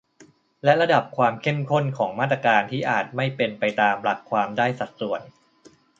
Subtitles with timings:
[0.63, 5.21] และระดับความเข้มข้นของมาตรการ ที่อาจไม่เป็นไปตามหลักความได้สัดส่วน